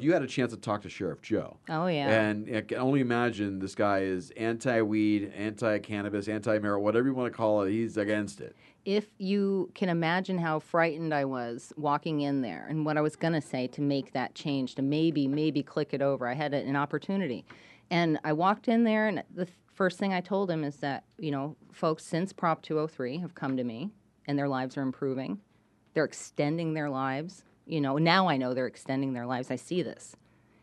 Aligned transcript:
You 0.00 0.12
had 0.12 0.22
a 0.22 0.28
chance 0.28 0.52
to 0.52 0.56
talk 0.56 0.82
to 0.82 0.88
Sheriff 0.88 1.20
Joe. 1.22 1.56
Oh 1.68 1.88
yeah. 1.88 2.08
And 2.08 2.48
I 2.56 2.60
can 2.60 2.78
only 2.78 3.00
imagine 3.00 3.58
this 3.58 3.74
guy 3.74 4.02
is 4.02 4.30
anti 4.36 4.80
weed, 4.80 5.32
anti 5.36 5.80
cannabis, 5.80 6.28
anti 6.28 6.56
marijuana, 6.60 6.80
whatever 6.80 7.08
you 7.08 7.14
want 7.14 7.32
to 7.32 7.36
call 7.36 7.62
it. 7.62 7.70
He's 7.72 7.96
against 7.96 8.40
it. 8.40 8.54
if 8.84 9.06
you 9.18 9.70
can 9.74 9.88
imagine 9.88 10.38
how 10.38 10.60
frightened 10.60 11.12
I 11.12 11.24
was 11.24 11.72
walking 11.76 12.20
in 12.20 12.42
there 12.42 12.66
and 12.70 12.86
what 12.86 12.96
I 12.96 13.00
was 13.00 13.16
going 13.16 13.32
to 13.34 13.40
say 13.40 13.66
to 13.66 13.80
make 13.82 14.12
that 14.12 14.34
change, 14.36 14.76
to 14.76 14.82
maybe, 14.82 15.26
maybe 15.26 15.62
click 15.64 15.92
it 15.92 16.00
over, 16.00 16.28
I 16.28 16.34
had 16.34 16.54
an 16.54 16.76
opportunity. 16.76 17.44
And 17.90 18.20
I 18.22 18.32
walked 18.32 18.68
in 18.68 18.84
there, 18.84 19.08
and 19.08 19.24
the 19.34 19.48
first 19.74 19.98
thing 19.98 20.14
I 20.14 20.20
told 20.20 20.50
him 20.50 20.62
is 20.62 20.76
that, 20.76 21.04
you 21.18 21.30
know, 21.30 21.56
folks 21.72 22.04
since 22.04 22.32
Prop 22.32 22.62
203 22.62 23.18
have 23.18 23.34
come 23.34 23.56
to 23.56 23.64
me 23.64 23.90
and 24.26 24.38
their 24.38 24.48
lives 24.48 24.76
are 24.76 24.82
improving. 24.82 25.40
They're 25.92 26.04
extending 26.04 26.74
their 26.74 26.88
lives. 26.88 27.42
You 27.68 27.80
know, 27.80 27.98
now 27.98 28.28
I 28.28 28.36
know 28.36 28.54
they're 28.54 28.66
extending 28.66 29.12
their 29.12 29.26
lives. 29.26 29.50
I 29.50 29.56
see 29.56 29.82
this. 29.82 30.16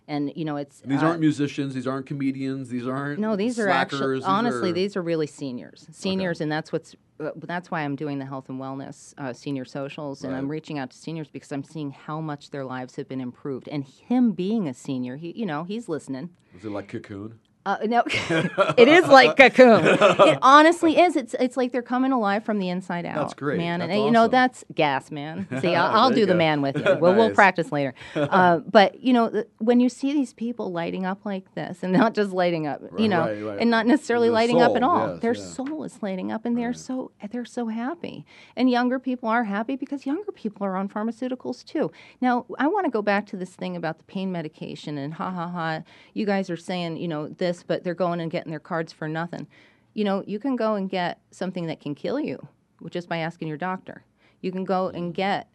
And, 0.07 0.31
you 0.35 0.45
know, 0.45 0.57
it's. 0.57 0.81
These 0.81 1.01
uh, 1.01 1.07
aren't 1.07 1.20
musicians. 1.20 1.73
These 1.73 1.88
aren't 1.88 2.05
comedians. 2.05 2.70
These 2.70 2.88
aren't 2.88 3.20
no, 3.20 3.35
these 3.35 3.59
are 3.59 3.70
actually 3.70 4.16
these 4.16 4.23
honestly 4.23 4.70
are- 4.70 4.73
these 4.73 4.95
are 4.95 5.02
really 5.02 5.25
seniors, 5.27 5.88
seniors, 5.91 6.41
and 6.41 6.52
that's 6.52 6.71
what's 6.71 6.95
uh, 7.20 7.31
that's 7.38 7.71
why 7.71 7.81
I'm 7.81 7.95
doing 7.95 8.20
the 8.20 8.25
health 8.25 8.49
and 8.49 8.59
wellness 8.59 9.13
uh, 9.17 9.33
senior 9.33 9.66
socials, 9.66 10.23
and 10.23 10.35
I'm 10.35 10.47
reaching 10.47 10.77
out 10.77 10.91
to 10.91 10.97
seniors 10.97 11.27
because 11.30 11.52
I'm 11.52 11.63
seeing 11.63 11.89
how 11.91 12.21
much 12.21 12.52
their 12.52 12.66
lives 12.66 12.97
have 12.97 13.08
been 13.08 13.22
improved, 13.22 13.67
and 13.67 13.83
him 13.83 14.33
being 14.33 14.67
a 14.67 14.73
senior, 14.75 15.16
he 15.16 15.31
you 15.31 15.45
know 15.45 15.63
he's 15.63 15.89
listening. 15.89 16.30
Is 16.55 16.66
it 16.66 16.69
like 16.69 16.88
Cocoon? 16.88 17.39
Uh, 17.65 17.77
no, 17.85 18.03
it 18.77 18.87
is 18.87 19.07
like 19.07 19.35
cocoon. 19.37 19.83
It 19.85 20.37
honestly 20.43 20.99
is. 20.99 21.15
It's 21.15 21.33
it's 21.39 21.57
like 21.57 21.71
they're 21.71 21.81
coming 21.81 22.11
alive 22.11 22.43
from 22.45 22.59
the 22.59 22.69
inside 22.69 23.05
out. 23.05 23.15
That's 23.15 23.33
great. 23.33 23.57
man. 23.57 23.79
That's 23.79 23.91
and 23.91 24.01
uh, 24.01 24.05
you 24.05 24.11
know 24.11 24.27
that's 24.27 24.63
gas, 24.73 25.09
man. 25.09 25.47
See, 25.61 25.73
I'll, 25.73 25.95
I'll 25.95 26.09
do 26.11 26.19
you 26.21 26.25
the 26.27 26.33
go. 26.33 26.38
man 26.38 26.61
with 26.61 26.77
you. 26.77 26.83
Well, 26.83 27.15
we'll 27.15 27.29
Nice. 27.29 27.35
practice 27.35 27.71
later. 27.71 27.93
Uh, 28.15 28.57
but 28.59 29.01
you 29.03 29.13
know, 29.13 29.29
th- 29.29 29.47
when 29.57 29.79
you 29.79 29.89
see 29.89 30.13
these 30.13 30.31
people 30.33 30.71
lighting 30.71 31.05
up 31.05 31.25
like 31.25 31.55
this, 31.55 31.81
and 31.81 31.91
not 31.91 32.13
just 32.13 32.31
lighting 32.31 32.67
up, 32.67 32.81
you 32.99 33.07
know, 33.07 33.21
right, 33.21 33.41
right. 33.41 33.59
and 33.59 33.72
not 33.72 33.88
necessarily 33.88 34.27
Their 34.27 34.33
lighting 34.33 34.61
up 34.61 34.75
at 34.75 34.83
all, 34.83 35.13
yes, 35.13 35.22
their 35.22 35.33
yeah. 35.35 35.44
soul 35.44 35.83
is 35.83 36.03
lighting 36.03 36.31
up, 36.31 36.45
and 36.45 36.55
they're 36.57 36.73
so 36.73 37.11
they're 37.31 37.45
so 37.45 37.67
happy. 37.67 38.25
And 38.55 38.69
younger 38.69 39.00
people 39.00 39.27
are 39.29 39.45
happy 39.45 39.75
because 39.75 40.05
younger 40.05 40.31
people 40.31 40.66
are 40.67 40.75
on 40.75 40.88
pharmaceuticals 40.88 41.66
too. 41.66 41.91
Now, 42.22 42.45
I 42.59 42.67
want 42.67 42.85
to 42.85 42.91
go 42.91 43.02
back 43.02 43.25
to 43.27 43.38
this 43.38 43.52
thing 43.55 43.75
about 43.75 43.97
the 43.97 44.03
pain 44.03 44.31
medication 44.31 44.97
and 45.00 45.16
ha 45.16 45.31
ha 45.31 45.47
ha. 45.47 45.81
You 46.13 46.25
guys 46.27 46.50
are 46.50 46.57
saying 46.57 46.97
you 46.97 47.07
know 47.07 47.27
this, 47.29 47.55
but 47.64 47.84
they're 47.84 47.94
going 47.94 48.20
and 48.20 48.31
getting 48.31 48.50
their 48.50 48.59
cards 48.59 48.94
for 48.94 49.08
nothing. 49.08 49.48
You 49.94 50.03
know, 50.03 50.23
you 50.25 50.39
can 50.39 50.56
go 50.56 50.75
and 50.75 50.89
get 50.89 51.20
something 51.31 51.67
that 51.67 51.80
can 51.80 51.95
kill 51.95 52.20
you 52.20 52.47
just 52.89 53.08
by 53.08 53.17
asking 53.17 53.47
your 53.47 53.58
doctor. 53.58 54.03
You 54.42 54.52
can 54.52 54.66
go 54.66 54.89
and 54.89 55.14
get 55.14 55.47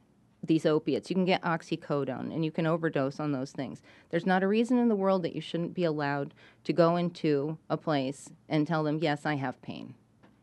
these 0.42 0.64
opiates. 0.64 1.10
You 1.10 1.14
can 1.16 1.24
get 1.24 1.42
oxycodone 1.42 2.32
and 2.32 2.44
you 2.44 2.50
can 2.50 2.66
overdose 2.66 3.20
on 3.20 3.32
those 3.32 3.52
things. 3.52 3.82
There's 4.10 4.26
not 4.26 4.42
a 4.42 4.48
reason 4.48 4.78
in 4.78 4.88
the 4.88 4.96
world 4.96 5.22
that 5.22 5.34
you 5.34 5.40
shouldn't 5.40 5.74
be 5.74 5.84
allowed 5.84 6.34
to 6.64 6.72
go 6.72 6.96
into 6.96 7.58
a 7.68 7.76
place 7.76 8.30
and 8.48 8.66
tell 8.66 8.82
them, 8.82 8.98
"Yes, 9.02 9.26
I 9.26 9.34
have 9.34 9.60
pain." 9.62 9.94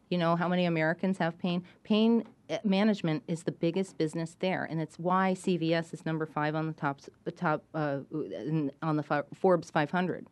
You 0.09 0.17
know 0.17 0.35
how 0.35 0.47
many 0.47 0.65
Americans 0.65 1.17
have 1.17 1.37
pain? 1.37 1.63
Pain 1.83 2.23
uh, 2.49 2.57
management 2.63 3.23
is 3.27 3.43
the 3.43 3.51
biggest 3.51 3.97
business 3.97 4.37
there, 4.39 4.65
and 4.69 4.79
it's 4.79 4.97
why 4.97 5.33
CVS 5.33 5.93
is 5.93 6.05
number 6.05 6.25
five 6.25 6.55
on 6.55 6.67
the 6.67 6.73
top 6.73 7.01
the 7.23 7.31
top 7.31 7.63
uh, 7.73 7.99
on 8.81 8.97
the 8.97 9.25
Forbes 9.33 9.69
500. 9.69 10.27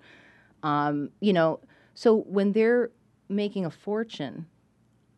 Um, 0.66 1.12
you 1.20 1.32
know, 1.32 1.60
so 1.94 2.16
when 2.24 2.52
they're 2.52 2.90
making 3.30 3.66
a 3.66 3.70
fortune 3.70 4.48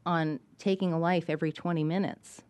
on 0.05 0.41
taking 0.59 0.91
a 0.91 0.99
life 0.99 1.29
every 1.29 1.53
20 1.53 1.85
minutes, 1.85 2.41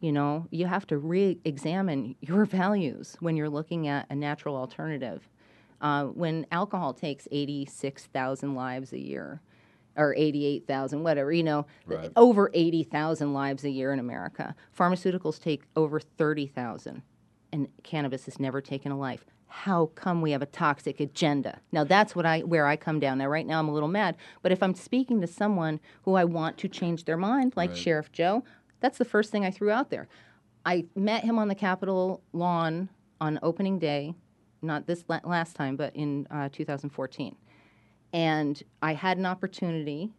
you 0.00 0.10
know, 0.10 0.46
you 0.50 0.66
have 0.66 0.86
to 0.86 0.96
re-examine 0.96 2.16
your 2.22 2.44
values 2.62 3.16
when 3.20 3.36
you're 3.36 3.50
looking 3.50 3.86
at 3.86 4.06
a 4.08 4.14
natural 4.14 4.56
alternative. 4.56 5.28
Uh, 5.82 6.06
when 6.06 6.46
alcohol 6.52 6.94
takes 6.94 7.28
86,000 7.30 8.54
lives 8.54 8.92
a 8.92 8.98
year, 8.98 9.40
or 9.96 10.14
88,000, 10.16 11.02
whatever, 11.02 11.32
you 11.32 11.42
know, 11.42 11.66
Right. 11.84 12.10
over 12.16 12.50
80,000 12.54 13.34
lives 13.34 13.64
a 13.64 13.70
year 13.70 13.92
in 13.92 13.98
America. 13.98 14.54
Pharmaceuticals 14.78 15.38
take 15.38 15.64
over 15.76 16.00
30,000, 16.00 17.02
and 17.52 17.68
cannabis 17.82 18.24
has 18.24 18.38
never 18.38 18.62
taken 18.62 18.90
a 18.92 18.98
life. 18.98 19.26
How 19.50 19.86
come 19.94 20.22
we 20.22 20.30
have 20.30 20.42
a 20.42 20.46
toxic 20.46 21.00
agenda? 21.00 21.60
Now 21.72 21.84
that's 21.84 22.14
what 22.16 22.24
I 22.24 22.40
where 22.40 22.66
I 22.66 22.76
come 22.76 23.00
down. 23.00 23.18
Now 23.18 23.26
right 23.26 23.46
now 23.46 23.58
I'm 23.58 23.68
a 23.68 23.72
little 23.72 23.88
mad, 23.88 24.16
but 24.42 24.52
if 24.52 24.62
I'm 24.62 24.74
speaking 24.74 25.20
to 25.20 25.26
someone 25.26 25.80
who 26.02 26.14
I 26.14 26.24
want 26.24 26.56
to 26.58 26.68
change 26.68 27.04
their 27.04 27.16
mind, 27.16 27.54
like 27.56 27.74
Sheriff 27.76 28.12
Joe, 28.12 28.44
that's 28.80 28.98
the 28.98 29.04
first 29.04 29.30
thing 29.30 29.44
I 29.44 29.50
threw 29.50 29.70
out 29.70 29.90
there. 29.90 30.08
I 30.64 30.86
met 30.94 31.24
him 31.24 31.38
on 31.38 31.48
the 31.48 31.54
Capitol 31.54 32.22
lawn 32.32 32.90
on 33.20 33.38
opening 33.42 33.78
day, 33.78 34.14
not 34.62 34.86
this 34.86 35.04
la- 35.08 35.20
last 35.24 35.56
time, 35.56 35.76
but 35.76 35.94
in 35.96 36.26
uh, 36.30 36.48
2014 36.52 37.36
and 38.12 38.62
I 38.82 38.94
had 38.94 39.18
an 39.18 39.26
opportunity. 39.26 40.10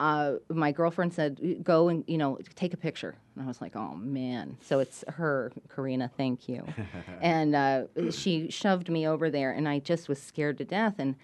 Uh, 0.00 0.34
my 0.48 0.70
girlfriend 0.70 1.12
said, 1.12 1.60
"Go 1.64 1.88
and 1.88 2.04
you 2.06 2.18
know 2.18 2.38
take 2.54 2.72
a 2.72 2.76
picture," 2.76 3.16
and 3.34 3.44
I 3.44 3.48
was 3.48 3.60
like, 3.60 3.74
"Oh 3.74 3.94
man!" 3.96 4.56
So 4.60 4.78
it's 4.78 5.04
her, 5.08 5.52
Karina. 5.74 6.10
Thank 6.16 6.48
you. 6.48 6.64
and 7.20 7.54
uh, 7.54 7.84
she 8.10 8.50
shoved 8.50 8.88
me 8.88 9.06
over 9.08 9.28
there, 9.28 9.50
and 9.50 9.68
I 9.68 9.80
just 9.80 10.08
was 10.08 10.22
scared 10.22 10.58
to 10.58 10.64
death. 10.64 10.94
And 10.98 11.16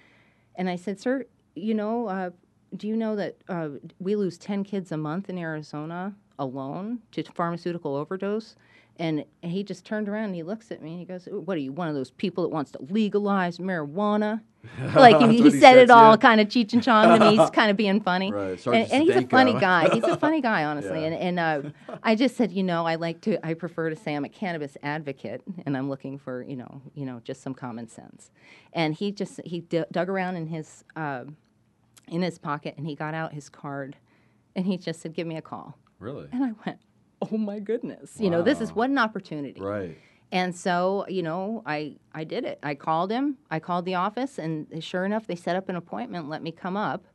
and 0.57 0.69
I 0.69 0.77
said, 0.77 0.99
"Sir, 0.99 1.27
you 1.55 1.75
know, 1.75 2.09
uh, 2.09 2.31
do 2.77 2.89
you 2.89 2.97
know 2.97 3.15
that 3.15 3.37
uh, 3.49 3.69
we 4.01 4.17
lose 4.17 4.39
ten 4.39 4.65
kids 4.65 4.91
a 4.91 4.97
month 4.97 5.29
in 5.31 5.39
Arizona 5.39 6.15
alone 6.39 6.99
to 7.13 7.23
pharmaceutical 7.23 7.95
overdose?" 7.95 8.57
And 8.97 9.25
he 9.43 9.65
just 9.65 9.85
turned 9.85 10.09
around 10.09 10.27
and 10.27 10.35
he 10.37 10.45
looks 10.45 10.71
at 10.71 10.81
me 10.81 10.91
and 10.91 11.01
he 11.01 11.05
goes, 11.05 11.27
"What 11.31 11.57
are 11.57 11.61
you, 11.61 11.73
one 11.73 11.89
of 11.89 11.95
those 11.95 12.13
people 12.13 12.45
that 12.45 12.51
wants 12.51 12.71
to 12.73 12.79
legalize 12.83 13.59
marijuana?" 13.59 14.43
like 14.95 15.31
he, 15.31 15.43
he 15.43 15.51
said 15.51 15.77
it 15.77 15.91
all 15.91 16.13
you? 16.13 16.19
kind 16.19 16.41
of 16.41 16.49
cheech 16.49 16.73
and 16.73 16.83
chong 16.83 17.19
to 17.19 17.25
me. 17.25 17.37
He's 17.37 17.51
kind 17.53 17.71
of 17.71 17.77
being 17.77 18.01
funny, 18.01 18.33
Right, 18.33 18.67
and, 18.67 18.91
and 18.91 19.03
he's 19.03 19.17
a 19.17 19.27
funny 19.27 19.53
guy. 19.53 19.91
He's 19.93 20.05
a 20.05 20.17
funny 20.19 20.41
guy, 20.41 20.65
honestly. 20.65 21.01
Yeah. 21.01 21.09
And, 21.09 21.39
and 21.39 21.77
uh, 21.89 21.97
I 22.03 22.15
just 22.15 22.37
said, 22.37 22.51
you 22.51 22.63
know, 22.63 22.87
I 22.87 22.95
like 22.95 23.21
to, 23.23 23.45
I 23.47 23.55
prefer 23.55 23.91
to 23.91 23.97
say 23.97 24.15
I'm 24.15 24.25
a 24.25 24.29
cannabis 24.29 24.77
advocate, 24.83 25.43
and 25.67 25.77
I'm 25.77 25.89
looking 25.89 26.19
for, 26.19 26.43
you 26.43 26.57
know, 26.57 26.81
you 26.95 27.05
know, 27.05 27.21
just 27.25 27.43
some 27.43 27.55
common 27.55 27.89
sense. 27.89 28.31
And 28.73 28.95
he 28.95 29.13
just 29.13 29.41
he 29.45 29.61
d- 29.61 29.85
dug 29.93 30.09
around 30.09 30.37
in 30.37 30.47
his 30.47 30.85
uh, 30.97 31.25
in 32.09 32.23
his 32.23 32.39
pocket, 32.39 32.75
and 32.77 32.87
he 32.87 32.95
got 32.95 33.15
out 33.15 33.33
his 33.33 33.49
card, 33.49 33.97
and 34.57 34.67
he 34.67 34.79
just 34.79 35.01
said, 35.01 35.15
"Give 35.15 35.27
me 35.27 35.37
a 35.37 35.43
call." 35.43 35.77
Really? 35.99 36.29
And 36.33 36.45
I 36.45 36.53
went, 36.67 36.79
"Oh 37.33 37.39
my 37.39 37.59
goodness!" 37.59 38.19
You 38.19 38.31
know, 38.31 38.43
this 38.43 38.61
is 38.61 38.73
what 38.73 38.91
an 38.91 38.99
opportunity. 38.99 39.61
Right. 39.61 39.97
And 40.33 40.55
so, 40.55 41.05
you 41.09 41.23
know, 41.23 41.63
I 41.65 41.97
I 42.13 42.25
did 42.25 42.45
it. 42.45 42.59
I 42.63 42.75
called 42.75 43.11
him. 43.11 43.39
I 43.51 43.61
called 43.61 43.85
the 43.85 43.95
office, 43.95 44.39
and 44.39 44.83
sure 44.83 45.05
enough, 45.05 45.27
they 45.27 45.37
set 45.37 45.57
up 45.57 45.69
an 45.69 45.77
appointment, 45.77 46.29
let 46.29 46.43
me 46.43 46.51
come 46.51 46.77
up. 46.77 47.07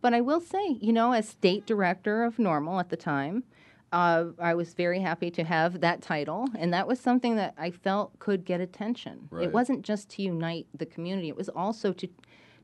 But 0.00 0.12
I 0.12 0.20
will 0.20 0.40
say, 0.40 0.76
you 0.80 0.92
know, 0.92 1.12
as 1.12 1.28
state 1.28 1.66
director 1.66 2.24
of 2.24 2.36
NORML 2.36 2.78
at 2.78 2.90
the 2.90 2.96
time, 2.96 3.44
uh, 3.92 4.26
I 4.38 4.54
was 4.54 4.74
very 4.74 5.00
happy 5.00 5.30
to 5.30 5.44
have 5.44 5.80
that 5.80 6.02
title, 6.02 6.48
and 6.58 6.74
that 6.74 6.86
was 6.86 6.98
something 7.00 7.36
that 7.36 7.54
I 7.56 7.70
felt 7.70 8.18
could 8.18 8.44
get 8.44 8.60
attention. 8.60 9.28
Right. 9.30 9.44
It 9.44 9.52
wasn't 9.52 9.82
just 9.82 10.10
to 10.10 10.22
unite 10.22 10.66
the 10.74 10.86
community; 10.86 11.28
it 11.28 11.36
was 11.36 11.48
also 11.48 11.92
to 11.92 12.08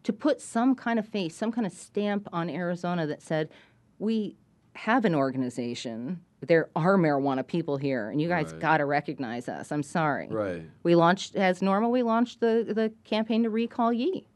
to 0.02 0.12
put 0.12 0.40
some 0.40 0.74
kind 0.74 0.98
of 0.98 1.06
face, 1.06 1.36
some 1.36 1.52
kind 1.52 1.66
of 1.66 1.72
stamp 1.72 2.26
on 2.32 2.48
Arizona 2.48 3.06
that 3.06 3.22
said, 3.22 3.50
we 3.98 4.36
have 4.74 5.04
an 5.04 5.14
organization. 5.14 6.20
There 6.46 6.70
are 6.74 6.96
marijuana 6.96 7.46
people 7.46 7.76
here, 7.76 8.08
and 8.10 8.20
you 8.20 8.28
guys 8.28 8.52
Right. 8.52 8.60
got 8.60 8.76
to 8.78 8.86
recognize 8.86 9.48
us. 9.48 9.70
I'm 9.70 9.82
sorry. 9.82 10.28
Right. 10.28 10.62
We 10.82 10.94
launched, 10.94 11.36
as 11.36 11.60
NORML, 11.60 11.90
we 11.90 12.02
launched 12.02 12.40
the, 12.40 12.64
the 12.66 12.92
campaign 13.04 13.42
to 13.42 13.50
recall 13.50 13.92
Yee, 13.92 14.26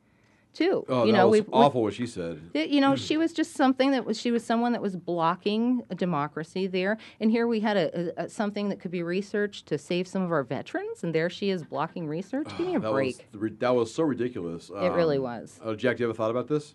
too. 0.52 0.84
Oh, 0.88 1.04
you 1.06 1.12
that 1.12 1.18
know, 1.18 1.28
was 1.28 1.40
awful 1.50 1.82
what 1.82 1.94
she 1.94 2.06
said. 2.06 2.42
You 2.52 2.82
know, 2.82 2.94
she 3.08 3.16
was 3.16 3.32
just 3.32 3.54
something 3.54 3.90
that 3.92 4.04
was. 4.04 4.20
She 4.20 4.30
was 4.30 4.44
someone 4.44 4.72
that 4.72 4.82
was 4.82 4.96
blocking 4.96 5.82
a 5.88 5.94
democracy 5.94 6.66
there, 6.66 6.98
and 7.20 7.30
here 7.30 7.46
we 7.46 7.60
had 7.60 7.76
a, 7.78 8.20
a, 8.20 8.24
a 8.24 8.28
something 8.28 8.68
that 8.68 8.80
could 8.80 8.90
be 8.90 9.02
researched 9.02 9.64
to 9.68 9.78
save 9.78 10.06
some 10.06 10.20
of 10.22 10.30
our 10.30 10.42
veterans, 10.44 11.04
and 11.04 11.14
there 11.14 11.30
she 11.30 11.48
is 11.48 11.64
blocking 11.64 12.06
research. 12.06 12.48
Give 12.58 12.66
me 12.66 12.74
a 12.74 12.80
that 12.80 12.92
break. 12.92 13.26
Was, 13.32 13.50
that 13.60 13.74
was 13.74 13.94
so 13.94 14.02
ridiculous. 14.02 14.68
It 14.68 14.92
really 14.92 15.16
Um, 15.16 15.22
was. 15.22 15.58
Uh, 15.64 15.74
Jack, 15.74 15.96
do 15.96 16.02
you 16.02 16.08
have 16.08 16.14
a 16.14 16.18
thought 16.18 16.30
about 16.30 16.48
this? 16.48 16.74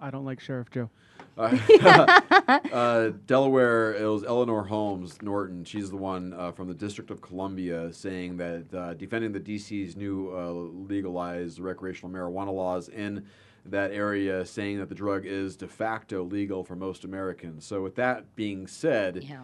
I 0.00 0.10
don't 0.10 0.24
like 0.24 0.40
Sheriff 0.40 0.70
Joe. 0.70 0.90
uh, 1.38 3.10
Delaware, 3.26 3.94
it 3.94 4.06
was 4.06 4.24
Eleanor 4.24 4.64
Holmes 4.64 5.20
Norton. 5.20 5.64
She's 5.64 5.90
the 5.90 5.96
one 5.96 6.32
uh, 6.32 6.52
from 6.52 6.68
the 6.68 6.74
District 6.74 7.10
of 7.10 7.20
Columbia 7.20 7.92
saying 7.92 8.38
that 8.38 8.74
uh, 8.74 8.94
defending 8.94 9.32
the 9.32 9.40
DC's 9.40 9.96
new 9.96 10.30
uh, 10.34 10.50
legalized 10.50 11.58
recreational 11.58 12.10
marijuana 12.10 12.54
laws 12.54 12.88
in 12.88 13.26
that 13.66 13.90
area, 13.90 14.46
saying 14.46 14.78
that 14.78 14.88
the 14.88 14.94
drug 14.94 15.26
is 15.26 15.56
de 15.56 15.66
facto 15.68 16.22
legal 16.22 16.64
for 16.64 16.76
most 16.76 17.04
Americans. 17.04 17.66
So, 17.66 17.82
with 17.82 17.96
that 17.96 18.34
being 18.36 18.66
said, 18.66 19.24
Yeah. 19.24 19.42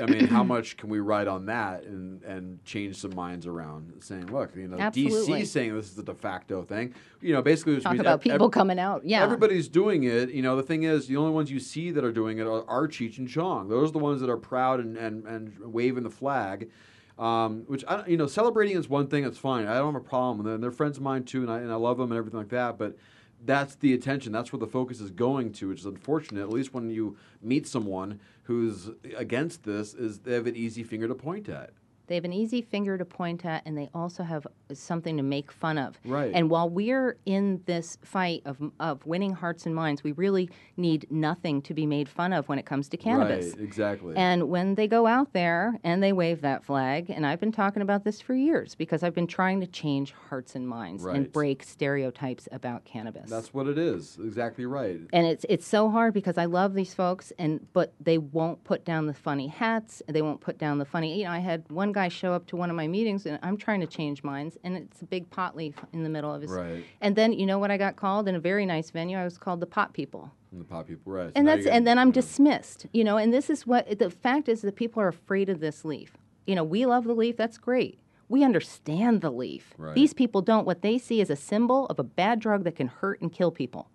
I 0.00 0.06
mean, 0.06 0.26
how 0.26 0.42
much 0.54 0.76
can 0.76 0.88
we 0.88 1.00
write 1.00 1.28
on 1.28 1.46
that 1.46 1.84
and, 1.84 2.22
and 2.22 2.64
change 2.64 2.96
some 2.96 3.14
minds 3.14 3.46
around, 3.46 3.92
saying, 4.00 4.26
look, 4.32 4.54
you 4.56 4.68
know, 4.68 4.78
Absolutely. 4.78 5.42
DC 5.42 5.46
saying 5.46 5.74
this 5.74 5.90
is 5.90 5.98
a 5.98 6.02
de 6.02 6.14
facto 6.14 6.62
thing. 6.62 6.94
You 7.20 7.34
know, 7.34 7.42
basically, 7.42 7.80
Talk 7.80 7.98
about 7.98 8.14
ev- 8.14 8.20
people 8.20 8.46
ev- 8.46 8.52
coming 8.52 8.78
out. 8.78 9.04
Yeah. 9.04 9.22
Everybody's 9.22 9.68
doing 9.68 10.04
it. 10.04 10.30
You 10.30 10.42
know, 10.42 10.56
the 10.56 10.62
thing 10.62 10.84
is, 10.84 11.06
the 11.06 11.16
only 11.16 11.32
ones 11.32 11.50
you 11.50 11.60
see 11.60 11.90
that 11.90 12.04
are 12.04 12.12
doing 12.12 12.38
it 12.38 12.46
are, 12.46 12.68
are 12.68 12.88
Cheech 12.88 13.18
and 13.18 13.28
Chong. 13.28 13.68
Those 13.68 13.90
are 13.90 13.92
the 13.92 13.98
ones 13.98 14.20
that 14.20 14.30
are 14.30 14.36
proud 14.36 14.80
and, 14.80 14.96
and, 14.96 15.24
and 15.26 15.58
waving 15.60 16.02
the 16.02 16.10
flag. 16.10 16.70
Um, 17.18 17.64
which 17.66 17.84
I, 17.86 18.06
you 18.06 18.16
know, 18.16 18.26
celebrating 18.26 18.76
is 18.76 18.88
one 18.88 19.06
thing. 19.06 19.22
That's 19.22 19.38
fine. 19.38 19.66
I 19.66 19.74
don't 19.74 19.92
have 19.92 20.02
a 20.02 20.04
problem. 20.04 20.40
And 20.40 20.48
they're, 20.48 20.58
they're 20.58 20.70
friends 20.72 20.96
of 20.96 21.02
mine 21.02 21.24
too, 21.24 21.42
and 21.42 21.50
I, 21.50 21.58
and 21.58 21.70
I 21.70 21.76
love 21.76 21.98
them 21.98 22.10
and 22.10 22.18
everything 22.18 22.38
like 22.38 22.48
that. 22.48 22.78
But 22.78 22.96
that's 23.44 23.74
the 23.76 23.92
attention. 23.92 24.32
That's 24.32 24.52
where 24.52 24.60
the 24.60 24.66
focus 24.66 25.00
is 25.00 25.10
going 25.10 25.52
to, 25.54 25.68
which 25.68 25.80
is 25.80 25.86
unfortunate. 25.86 26.40
At 26.42 26.50
least 26.50 26.72
when 26.72 26.90
you 26.90 27.16
meet 27.42 27.66
someone 27.66 28.20
who's 28.44 28.90
against 29.16 29.64
this, 29.64 29.94
is 29.94 30.20
they 30.20 30.34
have 30.34 30.46
an 30.46 30.56
easy 30.56 30.82
finger 30.82 31.08
to 31.08 31.14
point 31.14 31.48
at. 31.48 31.70
They 32.12 32.16
have 32.16 32.26
an 32.26 32.32
easy 32.34 32.60
finger 32.60 32.98
to 32.98 33.06
point 33.06 33.46
at, 33.46 33.62
and 33.64 33.74
they 33.74 33.88
also 33.94 34.22
have 34.22 34.46
something 34.74 35.16
to 35.16 35.22
make 35.22 35.50
fun 35.50 35.78
of. 35.78 35.98
Right. 36.04 36.30
And 36.34 36.50
while 36.50 36.68
we're 36.68 37.16
in 37.24 37.62
this 37.64 37.96
fight 38.04 38.42
of, 38.44 38.58
of 38.78 39.06
winning 39.06 39.32
hearts 39.32 39.64
and 39.64 39.74
minds, 39.74 40.04
we 40.04 40.12
really 40.12 40.50
need 40.76 41.06
nothing 41.10 41.62
to 41.62 41.72
be 41.72 41.86
made 41.86 42.10
fun 42.10 42.34
of 42.34 42.50
when 42.50 42.58
it 42.58 42.66
comes 42.66 42.90
to 42.90 42.98
cannabis. 42.98 43.54
Right. 43.54 43.62
Exactly. 43.64 44.14
And 44.14 44.50
when 44.50 44.74
they 44.74 44.86
go 44.88 45.06
out 45.06 45.32
there 45.32 45.78
and 45.84 46.02
they 46.02 46.12
wave 46.12 46.42
that 46.42 46.62
flag, 46.66 47.08
and 47.08 47.24
I've 47.26 47.40
been 47.40 47.50
talking 47.50 47.80
about 47.80 48.04
this 48.04 48.20
for 48.20 48.34
years 48.34 48.74
because 48.74 49.02
I've 49.02 49.14
been 49.14 49.26
trying 49.26 49.60
to 49.62 49.66
change 49.66 50.12
hearts 50.28 50.54
and 50.54 50.68
minds 50.68 51.02
Right. 51.04 51.16
and 51.16 51.32
break 51.32 51.62
stereotypes 51.62 52.46
about 52.52 52.84
cannabis. 52.84 53.30
that's 53.30 53.54
what 53.54 53.66
it 53.68 53.78
is. 53.78 54.18
Exactly 54.22 54.66
right. 54.66 55.00
and 55.14 55.26
it's 55.26 55.46
it's 55.48 55.66
so 55.66 55.88
hard 55.88 56.12
because 56.12 56.36
I 56.36 56.44
love 56.44 56.74
these 56.74 56.92
folks 56.92 57.32
and 57.38 57.66
but 57.72 57.94
they 57.98 58.18
won't 58.18 58.62
put 58.64 58.84
down 58.84 59.06
the 59.06 59.14
funny 59.14 59.46
hats. 59.46 60.02
They 60.08 60.20
won't 60.20 60.42
put 60.42 60.58
down 60.58 60.76
the 60.76 60.84
funny. 60.84 61.16
You 61.18 61.24
know, 61.24 61.30
I 61.30 61.38
had 61.38 61.64
one 61.70 61.90
guy 61.92 62.01
show 62.08 62.32
up 62.32 62.46
to 62.48 62.56
one 62.56 62.70
of 62.70 62.76
my 62.76 62.86
meetings 62.86 63.26
and 63.26 63.38
I'm 63.42 63.56
trying 63.56 63.80
to 63.80 63.86
change 63.86 64.22
minds 64.22 64.56
and 64.64 64.76
it's 64.76 65.02
a 65.02 65.04
big 65.04 65.30
pot 65.30 65.56
leaf 65.56 65.74
in 65.92 66.02
the 66.02 66.08
middle 66.08 66.32
of 66.34 66.42
his. 66.42 66.50
Right. 66.50 66.84
And 67.00 67.16
then 67.16 67.32
you 67.32 67.46
know 67.46 67.58
what 67.58 67.70
I 67.70 67.76
got 67.76 67.96
called 67.96 68.28
in 68.28 68.34
a 68.34 68.40
very 68.40 68.66
nice 68.66 68.90
venue. 68.90 69.18
I 69.18 69.24
was 69.24 69.38
called 69.38 69.60
the 69.60 69.66
pot 69.66 69.92
people. 69.92 70.30
And 70.52 70.60
the 70.60 70.64
pop 70.64 70.86
people, 70.86 71.12
right? 71.12 71.28
So 71.28 71.32
And 71.34 71.48
that's 71.48 71.66
and 71.66 71.86
then 71.86 71.98
I'm 71.98 72.10
dismissed. 72.10 72.86
You 72.92 73.04
know, 73.04 73.16
and 73.16 73.32
this 73.32 73.48
is 73.48 73.66
what 73.66 73.98
the 73.98 74.10
fact 74.10 74.48
is 74.48 74.62
that 74.62 74.76
people 74.76 75.02
are 75.02 75.08
afraid 75.08 75.48
of 75.48 75.60
this 75.60 75.84
leaf. 75.84 76.16
You 76.46 76.54
know, 76.54 76.64
we 76.64 76.86
love 76.86 77.04
the 77.04 77.14
leaf. 77.14 77.36
That's 77.36 77.58
great. 77.58 77.98
We 78.28 78.44
understand 78.44 79.20
the 79.20 79.30
leaf. 79.30 79.74
Right. 79.76 79.94
These 79.94 80.14
people 80.14 80.42
don't. 80.42 80.66
What 80.66 80.82
they 80.82 80.98
see 80.98 81.20
is 81.20 81.30
a 81.30 81.36
symbol 81.36 81.86
of 81.86 81.98
a 81.98 82.04
bad 82.04 82.40
drug 82.40 82.64
that 82.64 82.76
can 82.76 82.88
hurt 82.88 83.20
and 83.20 83.32
kill 83.32 83.50
people. 83.50 83.88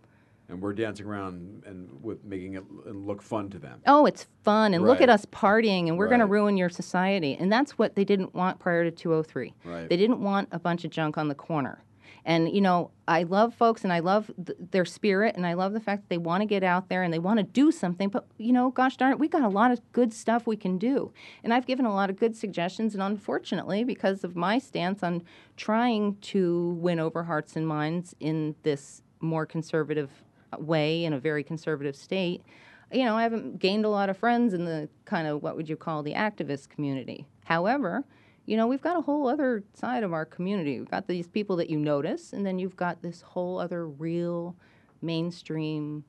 And 0.49 0.61
we're 0.61 0.73
dancing 0.73 1.05
around 1.05 1.63
and 1.65 1.89
with 2.01 2.23
making 2.23 2.53
it 2.53 2.63
look 2.85 3.21
fun 3.21 3.49
to 3.49 3.59
them. 3.59 3.81
oh, 3.85 4.05
it's 4.05 4.27
fun, 4.43 4.73
and 4.73 4.83
look 4.85 5.01
at 5.01 5.09
us 5.09 5.25
partying, 5.25 5.87
and 5.87 5.97
we're 5.97 6.07
going 6.07 6.19
to 6.21 6.25
ruin 6.25 6.57
your 6.57 6.69
society. 6.69 7.35
And 7.39 7.51
that's 7.51 7.77
what 7.77 7.95
they 7.95 8.05
didn't 8.05 8.33
want 8.33 8.59
prior 8.59 8.83
to 8.83 8.91
203. 8.91 9.53
Right. 9.63 9.89
They 9.89 9.97
didn't 9.97 10.21
want 10.21 10.49
a 10.51 10.59
bunch 10.59 10.85
of 10.85 10.91
junk 10.91 11.17
on 11.17 11.27
the 11.27 11.35
corner. 11.35 11.83
And, 12.23 12.53
you 12.53 12.59
know, 12.59 12.91
I 13.07 13.23
love 13.23 13.53
folks 13.53 13.85
and 13.85 13.93
I 13.93 13.99
love 13.99 14.29
th- 14.45 14.57
their 14.71 14.83
spirit 14.83 15.37
and 15.37 15.47
I 15.47 15.53
love 15.53 15.71
the 15.71 15.79
fact 15.79 16.01
that 16.01 16.09
they 16.09 16.17
want 16.17 16.41
to 16.41 16.45
get 16.45 16.61
out 16.61 16.89
there 16.89 17.01
and 17.03 17.13
they 17.13 17.19
want 17.19 17.37
to 17.37 17.43
do 17.43 17.71
something. 17.71 18.09
But, 18.09 18.25
you 18.37 18.51
know, 18.51 18.69
gosh 18.69 18.97
darn 18.97 19.13
it, 19.13 19.19
we 19.19 19.29
got 19.29 19.43
a 19.43 19.47
lot 19.47 19.71
of 19.71 19.79
good 19.93 20.13
stuff 20.13 20.45
we 20.45 20.57
can 20.57 20.77
do. 20.77 21.13
And 21.41 21.53
I've 21.53 21.65
given 21.65 21.85
a 21.85 21.93
lot 21.93 22.09
of 22.09 22.17
good 22.17 22.35
suggestions. 22.35 22.93
And 22.93 23.01
unfortunately, 23.01 23.85
because 23.85 24.25
of 24.25 24.35
my 24.35 24.59
stance 24.59 25.03
on 25.03 25.23
trying 25.55 26.17
to 26.17 26.77
win 26.81 26.99
over 26.99 27.23
hearts 27.23 27.55
and 27.55 27.65
minds 27.65 28.13
in 28.19 28.55
this 28.63 29.03
more 29.21 29.45
conservative 29.45 30.09
way 30.57 31.05
in 31.05 31.13
a 31.13 31.19
very 31.19 31.43
conservative 31.43 31.95
state, 31.95 32.43
you 32.91 33.03
know, 33.03 33.15
I 33.15 33.23
haven't 33.23 33.59
gained 33.59 33.85
a 33.85 33.89
lot 33.89 34.09
of 34.09 34.17
friends 34.17 34.53
in 34.53 34.65
the 34.65 34.87
kind 35.05 35.27
of 35.27 35.43
what 35.43 35.55
would 35.55 35.67
you 35.67 35.75
call 35.75 36.03
the 36.03 36.13
activist 36.13 36.69
community. 36.69 37.27
However, 37.45 38.03
you 38.45 38.55
know, 38.55 38.65
we've 38.65 38.81
got 38.81 38.97
a 38.97 39.01
whole 39.01 39.27
other 39.27 39.63
side 39.73 40.03
of 40.03 40.13
our 40.13 40.25
community. 40.25 40.79
We've 40.79 40.89
got 40.89 41.07
these 41.07 41.27
people 41.27 41.57
that 41.57 41.69
you 41.69 41.77
notice, 41.77 42.31
and 42.31 42.45
then 42.45 42.59
you've 42.59 42.77
got 42.77 43.01
this 43.01 43.21
whole 43.21 43.59
other 43.59 43.87
real 43.87 44.55
mainstream 45.01 46.05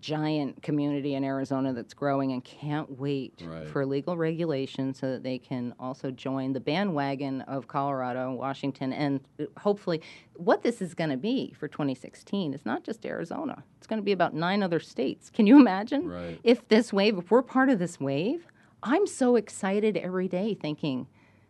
giant 0.00 0.62
community 0.62 1.14
in 1.14 1.24
Arizona 1.24 1.72
that's 1.72 1.94
growing 1.94 2.32
and 2.32 2.42
can't 2.44 2.98
wait 2.98 3.42
Right. 3.46 3.68
for 3.68 3.84
legal 3.86 4.16
regulation 4.16 4.94
so 4.94 5.10
that 5.12 5.22
they 5.22 5.38
can 5.38 5.74
also 5.78 6.10
join 6.10 6.52
the 6.52 6.60
bandwagon 6.60 7.42
of 7.42 7.68
Colorado 7.68 8.28
and 8.30 8.38
Washington. 8.38 8.92
And 8.92 9.20
hopefully, 9.58 10.02
what 10.34 10.62
this 10.62 10.80
is 10.82 10.94
going 10.94 11.10
to 11.10 11.16
be 11.16 11.54
for 11.58 11.68
2016 11.68 12.54
is 12.54 12.64
not 12.66 12.84
just 12.84 13.04
Arizona, 13.06 13.62
it's 13.78 13.86
going 13.86 14.00
to 14.00 14.04
be 14.04 14.12
about 14.12 14.34
nine 14.34 14.62
other 14.62 14.80
states. 14.80 15.30
Can 15.30 15.46
you 15.46 15.58
imagine? 15.58 16.08
Right. 16.08 16.40
If 16.44 16.66
this 16.68 16.92
wave, 16.92 17.18
if 17.18 17.30
we're 17.30 17.42
part 17.42 17.68
of 17.68 17.78
this 17.78 17.98
wave, 18.00 18.46
I'm 18.82 19.06
so 19.06 19.36
excited 19.36 19.96
every 19.96 20.28
day 20.28 20.54
thinking 20.54 21.06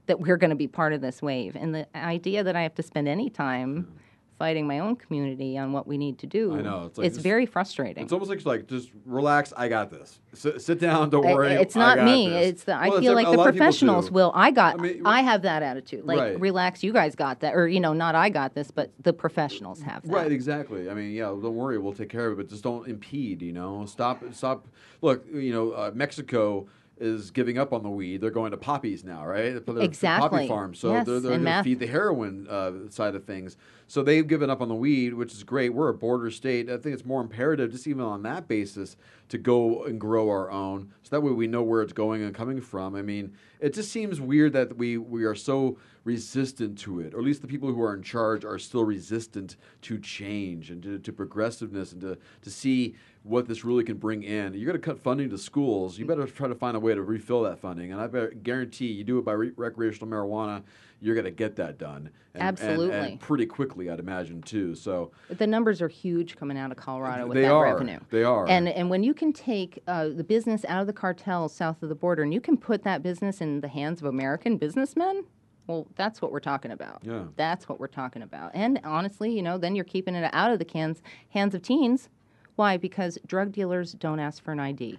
that 0.07 0.21
we're 0.21 0.37
going 0.37 0.51
to 0.51 0.57
be 0.57 0.69
part 0.69 0.93
of 0.93 1.01
this 1.01 1.21
wave. 1.21 1.57
And 1.57 1.75
the 1.75 1.87
idea 1.97 2.45
that 2.45 2.55
I 2.55 2.63
have 2.63 2.75
to 2.77 2.83
spend 2.83 3.09
any 3.09 3.29
time 3.29 3.89
fighting 4.39 4.67
my 4.67 4.79
own 4.81 4.97
community 4.97 5.57
on 5.57 5.73
what 5.73 5.87
we 5.87 5.97
need 5.97 6.19
to 6.19 6.27
do, 6.27 6.55
I 6.57 6.61
know, 6.63 6.85
it's 6.87 6.99
like 6.99 7.13
this- 7.13 7.23
very 7.23 7.47
frustrating. 7.47 8.03
It's 8.05 8.13
almost 8.13 8.31
like 8.31 8.45
like 8.45 8.67
just 8.67 8.91
relax. 9.05 9.53
I 9.57 9.69
got 9.69 9.91
this. 9.91 10.21
Sit, 10.35 10.61
sit 10.61 10.79
down. 10.81 11.09
Don't 11.11 11.27
I- 11.27 11.35
worry. 11.35 11.53
It's 11.53 11.75
not 11.75 12.03
me. 12.03 12.29
this. 12.29 12.47
It's 12.49 12.65
the. 12.65 12.75
I 12.75 12.89
Well, 12.89 13.01
feel 13.01 13.13
a- 13.13 13.15
like 13.15 13.27
the 13.27 13.33
lot 13.37 13.49
of 13.49 13.55
people 13.55 13.65
professionals 13.67 14.11
will. 14.11 14.33
I 14.35 14.51
got. 14.51 14.79
I 14.79 14.83
mean, 14.83 15.03
I 15.07 15.23
have 15.23 15.43
that 15.43 15.63
attitude. 15.63 16.05
Like, 16.05 16.19
Right. 16.19 16.41
relax. 16.41 16.83
You 16.83 16.93
guys 16.93 17.15
got 17.15 17.41
that, 17.41 17.55
or 17.55 17.67
you 17.67 17.81
know, 17.81 17.93
not 17.93 18.15
I 18.15 18.29
got 18.29 18.55
this, 18.55 18.71
but 18.71 18.91
the 19.03 19.13
professionals 19.13 19.81
have 19.83 20.03
that. 20.03 20.13
Right, 20.13 20.31
exactly. 20.33 20.91
I 20.91 20.95
mean, 20.95 21.13
yeah, 21.13 21.25
don't 21.25 21.55
worry, 21.55 21.79
we'll 21.79 21.93
take 21.95 22.09
care 22.11 22.27
of 22.27 22.33
it, 22.35 22.37
but 22.43 22.49
just 22.51 22.63
don't 22.63 22.87
impede. 22.89 23.41
You 23.43 23.53
know, 23.53 23.87
stop, 23.87 24.23
stop. 24.33 24.67
Look, 25.03 25.25
you 25.33 25.53
know, 25.53 25.71
uh, 25.73 25.91
Mexico 25.95 26.67
is 26.99 27.31
giving 27.31 27.59
up 27.59 27.73
on 27.75 27.83
the 27.83 27.91
weed. 27.91 28.21
They're 28.23 28.31
going 28.31 28.53
to 28.53 28.57
poppies 28.57 29.05
now, 29.05 29.27
right? 29.27 29.65
They're- 29.65 29.79
Exactly. 29.83 30.29
Poppy 30.31 30.49
farms, 30.49 30.79
so 30.79 30.93
Yes, 30.93 31.07
they're, 31.07 31.21
they're 31.21 31.31
going 31.33 31.43
to 31.45 31.49
feed 31.65 31.79
the 31.81 31.87
heroin 31.87 32.47
uh, 32.49 32.73
side 32.91 33.15
of 33.15 33.25
things. 33.25 33.57
So 33.87 34.03
they've 34.03 34.27
given 34.27 34.49
up 34.51 34.63
on 34.63 34.69
the 34.69 34.75
weed, 34.75 35.15
which 35.15 35.33
is 35.33 35.45
great. 35.45 35.75
We're 35.75 35.91
a 35.91 35.95
border 35.95 36.31
state. 36.31 36.69
I 36.71 36.77
think 36.79 36.95
it's 36.95 37.05
more 37.05 37.21
imperative, 37.21 37.71
just 37.71 37.87
even 37.87 38.03
on 38.03 38.23
that 38.23 38.49
basis, 38.49 38.97
to 39.29 39.39
go 39.39 39.85
and 39.85 40.01
grow 40.01 40.29
our 40.31 40.51
own, 40.51 40.93
so 41.03 41.11
that 41.11 41.21
way 41.21 41.33
we 41.33 41.47
know 41.47 41.63
where 41.63 41.83
it's 41.83 41.93
going 41.93 42.23
and 42.23 42.35
coming 42.35 42.61
from. 42.61 42.95
I 42.97 43.03
mean, 43.03 43.35
it 43.61 43.75
just 43.75 43.91
seems 43.93 44.21
weird 44.21 44.53
that 44.55 44.77
we 44.77 44.97
we 44.99 45.25
are 45.25 45.35
so 45.35 45.79
resistant 46.05 46.79
to 46.79 47.01
it, 47.01 47.13
or 47.15 47.19
at 47.19 47.25
least 47.25 47.43
the 47.43 47.49
people 47.49 47.73
who 47.73 47.83
are 47.83 47.93
in 47.95 48.03
charge 48.03 48.45
are 48.45 48.59
still 48.59 48.85
resistant 48.85 49.57
to 49.83 49.99
change 49.99 50.71
and 50.71 50.83
to, 50.83 50.99
to 51.01 51.13
progressiveness 51.13 51.93
and 51.93 52.01
to, 52.01 52.17
to 52.43 52.51
see 52.51 52.95
what 53.27 53.49
this 53.49 53.65
really 53.65 53.83
can 53.85 53.97
bring 53.97 54.23
in. 54.23 54.55
You're 54.55 54.71
going 54.71 54.81
to 54.81 54.85
cut 54.85 55.01
funding 55.01 55.31
to 55.31 55.39
schools. 55.39 55.99
You 55.99 56.07
better 56.07 56.27
try 56.27 56.49
to 56.49 56.55
find 56.55 56.77
a 56.77 56.81
way 56.81 56.95
to 56.95 57.03
refill 57.03 57.43
that 57.43 57.59
funding. 57.59 57.93
And 57.93 58.01
I 58.01 58.27
guarantee 58.43 58.87
you 58.87 59.05
do 59.05 59.19
it 59.19 59.25
by 59.25 59.33
re- 59.33 59.53
recreational 59.57 60.09
marijuana, 60.09 60.63
you're 61.01 61.15
going 61.15 61.25
to 61.25 61.31
get 61.33 61.57
that 61.57 61.77
done. 61.77 62.11
And, 62.35 62.43
and- 62.43 62.43
Absolutely. 62.43 62.97
And, 62.97 63.21
pretty 63.21 63.47
quickly, 63.47 63.91
I'd 63.91 63.99
imagine, 63.99 64.43
too. 64.43 64.75
So 64.75 65.11
The 65.29 65.47
numbers 65.47 65.83
are 65.83 65.89
huge 65.89 66.37
coming 66.37 66.57
out 66.57 66.71
of 66.71 66.77
Colorado 66.77 67.27
with 67.27 67.35
They 67.35 67.43
that 67.43 67.53
are. 67.53 67.65
revenue. 67.65 67.99
They 68.11 68.23
are. 68.23 68.47
And 68.49 68.69
and 68.69 68.89
when 68.91 69.03
you 69.03 69.13
can 69.13 69.33
take 69.33 69.83
uh, 69.89 70.09
the 70.09 70.25
business 70.25 70.65
out 70.69 70.81
of 70.81 70.87
the 70.87 70.93
cartels 70.93 71.53
south 71.55 71.83
of 71.83 71.89
the 71.89 71.95
border, 71.95 72.23
and 72.23 72.33
you 72.33 72.41
can 72.41 72.57
put 72.57 72.85
that 72.85 73.03
business 73.03 73.41
in 73.41 73.61
the 73.61 73.69
hands 73.69 74.01
of 74.01 74.07
American 74.07 74.57
businessmen, 74.57 75.25
well, 75.67 75.89
that's 75.97 76.23
what 76.23 76.31
we're 76.31 76.39
talking 76.41 76.71
about. 76.71 77.01
Yeah. 77.03 77.25
That's 77.37 77.69
what 77.69 77.81
we're 77.81 77.89
talking 77.89 78.23
about. 78.23 78.53
And 78.55 78.81
honestly, 78.85 79.33
you 79.35 79.43
know, 79.43 79.59
then 79.59 79.75
you're 79.75 79.85
keeping 79.85 80.15
it 80.15 80.31
out 80.33 80.53
of 80.53 80.59
the 80.61 80.65
cans, 80.65 81.03
hands 81.31 81.55
of 81.57 81.63
teens. 81.63 82.09
Why? 82.57 82.77
Because 82.77 83.19
drug 83.27 83.53
dealers 83.53 83.93
don't 83.93 84.19
ask 84.19 84.43
for 84.43 84.53
an 84.53 84.61
ID. 84.61 84.99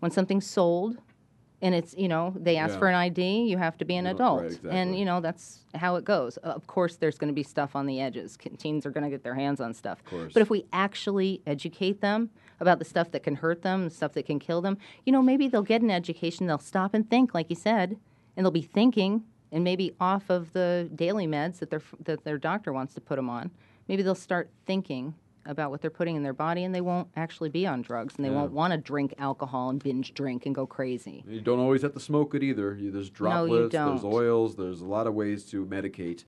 When 0.00 0.10
something's 0.10 0.46
sold, 0.46 0.98
and 1.60 1.74
it's 1.74 1.92
you 1.96 2.06
know 2.06 2.32
they 2.36 2.56
ask 2.56 2.74
Yeah. 2.74 2.78
for 2.78 2.88
an 2.88 2.94
ID, 2.94 3.42
you 3.48 3.58
have 3.58 3.76
to 3.78 3.84
be 3.84 3.96
an 3.96 4.04
Yeah, 4.04 4.12
adult, 4.12 4.42
right, 4.42 4.60
and 4.72 4.96
you 4.96 5.04
know 5.04 5.20
that's 5.20 5.64
how 5.74 5.96
it 5.96 6.04
goes. 6.04 6.38
Uh, 6.44 6.48
of 6.50 6.68
course, 6.68 6.96
there's 6.96 7.18
going 7.18 7.28
to 7.28 7.34
be 7.34 7.42
stuff 7.42 7.74
on 7.74 7.86
the 7.86 8.00
edges. 8.00 8.38
Teens 8.58 8.86
are 8.86 8.90
going 8.90 9.02
to 9.02 9.10
get 9.10 9.24
their 9.24 9.34
hands 9.34 9.60
on 9.60 9.74
stuff. 9.74 10.04
course. 10.04 10.32
But 10.32 10.42
if 10.42 10.50
we 10.50 10.66
actually 10.72 11.42
educate 11.46 12.00
them 12.00 12.30
about 12.60 12.78
the 12.78 12.84
stuff 12.84 13.10
that 13.10 13.24
can 13.24 13.36
hurt 13.36 13.62
them, 13.62 13.84
the 13.84 13.90
stuff 13.90 14.12
that 14.12 14.26
can 14.26 14.38
kill 14.38 14.60
them, 14.60 14.78
you 15.04 15.10
know, 15.12 15.20
maybe 15.22 15.48
they'll 15.48 15.62
get 15.62 15.82
an 15.82 15.90
education. 15.90 16.46
They'll 16.46 16.58
stop 16.58 16.94
and 16.94 17.08
think, 17.10 17.34
like 17.34 17.50
you 17.50 17.56
said, 17.56 17.96
and 18.36 18.44
they'll 18.46 18.52
be 18.52 18.62
thinking, 18.62 19.24
and 19.50 19.64
maybe 19.64 19.94
off 19.98 20.30
of 20.30 20.52
the 20.52 20.88
daily 20.94 21.26
meds 21.26 21.58
that 21.58 21.70
their 21.70 21.82
that 22.04 22.22
their 22.22 22.38
doctor 22.38 22.72
wants 22.72 22.94
to 22.94 23.00
put 23.00 23.16
them 23.16 23.28
on. 23.28 23.50
Maybe 23.88 24.02
they'll 24.02 24.14
start 24.14 24.50
thinking 24.64 25.14
about 25.48 25.70
what 25.70 25.80
they're 25.80 25.90
putting 25.90 26.14
in 26.14 26.22
their 26.22 26.32
body, 26.32 26.62
and 26.64 26.74
they 26.74 26.80
won't 26.80 27.08
actually 27.16 27.48
be 27.48 27.66
on 27.66 27.82
drugs, 27.82 28.14
and 28.16 28.24
they 28.24 28.30
won't 28.30 28.52
want 28.52 28.72
to 28.72 28.76
drink 28.78 29.12
alcohol 29.18 29.70
and 29.70 29.82
binge 29.82 30.14
drink 30.14 30.46
and 30.46 30.54
go 30.54 30.66
crazy. 30.66 31.24
you 31.28 31.40
don't 31.40 31.58
always 31.58 31.82
have 31.82 31.92
to 31.94 32.00
smoke 32.00 32.34
it 32.34 32.42
either. 32.42 32.74
You, 32.74 32.90
there's 32.90 33.10
No, 33.20 33.44
you 33.44 33.68
droplets, 33.68 33.72
there's 33.74 34.02
don't. 34.02 34.12
oils, 34.12 34.56
there's 34.56 34.80
a 34.80 34.86
lot 34.86 35.06
of 35.06 35.14
ways 35.14 35.44
to 35.50 35.66
medicate. 35.66 36.16